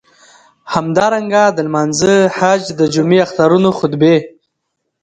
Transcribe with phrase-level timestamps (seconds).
[0.73, 4.17] همدارنګه د لمانځه، حج، د جمعی، اخترونو خطبی.